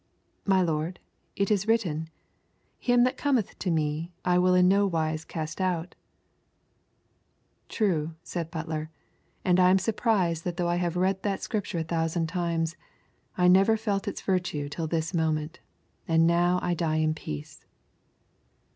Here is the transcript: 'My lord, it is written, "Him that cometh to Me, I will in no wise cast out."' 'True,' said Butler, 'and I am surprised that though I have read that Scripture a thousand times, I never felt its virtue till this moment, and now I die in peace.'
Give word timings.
'My 0.47 0.63
lord, 0.63 0.99
it 1.35 1.51
is 1.51 1.67
written, 1.67 2.09
"Him 2.79 3.03
that 3.03 3.17
cometh 3.17 3.59
to 3.59 3.69
Me, 3.69 4.11
I 4.25 4.39
will 4.39 4.55
in 4.55 4.67
no 4.67 4.87
wise 4.87 5.23
cast 5.23 5.61
out."' 5.61 5.93
'True,' 7.69 8.15
said 8.23 8.49
Butler, 8.49 8.89
'and 9.45 9.59
I 9.59 9.69
am 9.69 9.77
surprised 9.77 10.43
that 10.43 10.57
though 10.57 10.69
I 10.69 10.77
have 10.77 10.97
read 10.97 11.21
that 11.21 11.43
Scripture 11.43 11.77
a 11.77 11.83
thousand 11.83 12.25
times, 12.29 12.75
I 13.37 13.47
never 13.47 13.77
felt 13.77 14.07
its 14.07 14.21
virtue 14.21 14.69
till 14.69 14.87
this 14.87 15.13
moment, 15.13 15.59
and 16.07 16.25
now 16.25 16.57
I 16.63 16.73
die 16.73 16.97
in 16.97 17.13
peace.' 17.13 17.63